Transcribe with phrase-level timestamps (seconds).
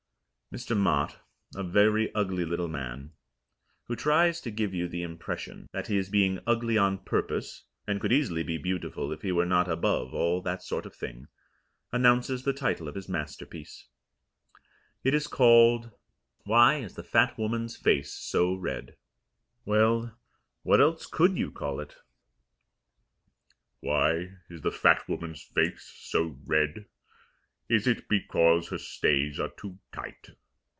[0.53, 0.75] Mr.
[0.75, 1.17] Mott,
[1.55, 3.09] a very ugly little man,
[3.87, 8.01] who tries to give you the impression that he is being ugly on purpose, and
[8.01, 11.25] could easily be beautiful if he were not above all that sort of thing,
[11.93, 13.87] announces the title of his masterpiece.
[15.05, 15.89] It is called
[16.43, 18.97] "Why Is the Fat Woman's Face So Red?"
[19.63, 20.19] Well,
[20.63, 21.95] what else could you call it?
[23.79, 26.87] Why is the fat woman's face so red?
[27.69, 30.31] Is it because her stays are too tight?